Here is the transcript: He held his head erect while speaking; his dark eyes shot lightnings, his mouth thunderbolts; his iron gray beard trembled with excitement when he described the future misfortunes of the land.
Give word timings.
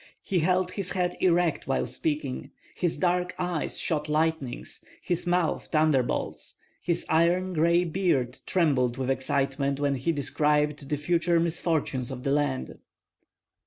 He 0.23 0.39
held 0.39 0.71
his 0.71 0.93
head 0.93 1.15
erect 1.19 1.67
while 1.67 1.85
speaking; 1.85 2.49
his 2.75 2.97
dark 2.97 3.35
eyes 3.37 3.77
shot 3.77 4.09
lightnings, 4.09 4.83
his 4.99 5.27
mouth 5.27 5.67
thunderbolts; 5.71 6.57
his 6.81 7.05
iron 7.07 7.53
gray 7.53 7.83
beard 7.83 8.39
trembled 8.47 8.97
with 8.97 9.11
excitement 9.11 9.79
when 9.79 9.93
he 9.93 10.11
described 10.11 10.89
the 10.89 10.97
future 10.97 11.39
misfortunes 11.39 12.09
of 12.09 12.23
the 12.23 12.31
land. 12.31 12.79